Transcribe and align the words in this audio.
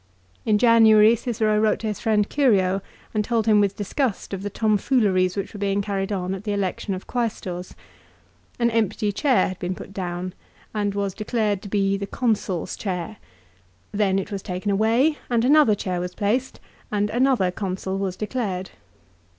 In 0.47 0.57
January 0.57 1.15
Cicero 1.15 1.59
wrote 1.59 1.77
to 1.81 1.87
his 1.87 1.99
friend 1.99 2.27
Curio 2.27 2.81
and 3.13 3.23
told 3.23 3.45
him 3.45 3.59
with 3.59 3.75
disgust 3.75 4.33
of 4.33 4.41
the 4.41 4.49
tomfooleries 4.49 5.37
which 5.37 5.53
were 5.53 5.59
being 5.59 5.79
carried 5.83 6.11
on 6.11 6.33
at 6.33 6.43
the 6.43 6.53
election 6.53 6.95
of 6.95 7.05
Quaestors. 7.05 7.75
An 8.57 8.71
empty 8.71 9.11
chair 9.11 9.47
had 9.49 9.59
been 9.59 9.75
put 9.75 9.93
down 9.93 10.33
and 10.73 10.95
was 10.95 11.13
declared 11.13 11.61
to 11.61 11.69
be 11.69 11.97
the 11.97 12.07
Consul's 12.07 12.75
chair. 12.75 13.17
Then 13.91 14.17
it 14.17 14.31
was 14.31 14.41
taken 14.41 14.71
away, 14.71 15.19
and 15.29 15.45
another 15.45 15.75
chair 15.75 15.99
was 15.99 16.15
placed, 16.15 16.59
and 16.91 17.11
another 17.11 17.51
Consul 17.51 17.99
was 17.99 18.15
declared. 18.15 18.71